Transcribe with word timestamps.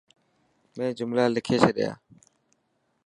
مين 0.75 0.89
جملا 0.97 1.25
لکي 1.35 1.55
ڇڏيا. 1.61 1.91